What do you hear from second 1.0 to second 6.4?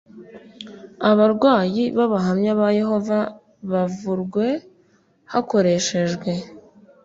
abarwayi b Abahamya ba Yehova bavurwe hakoreshejwe